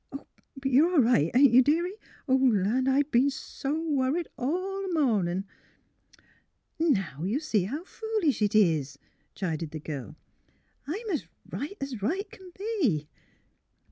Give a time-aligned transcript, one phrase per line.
[0.57, 1.93] But you 're all right; ain 't you, deary
[2.25, 5.45] 1 Land; I b 'en so worried all th' mornin'.
[6.79, 8.97] ""Now you see how foolish it is,"
[9.35, 10.15] chided the girl.''
[10.87, 13.09] I'm as right as right can be."